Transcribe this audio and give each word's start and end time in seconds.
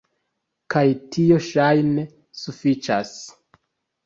Kaj 0.73 0.81
tio 1.15 1.37
ŝajne 1.49 2.07
sufiĉas. 2.41 3.15